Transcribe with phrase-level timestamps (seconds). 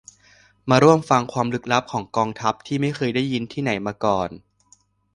[0.69, 4.29] มาร่วมฟังความลึกลับของกองทัพที่ไม่เคยได้ยินที่ไหนมาก่อน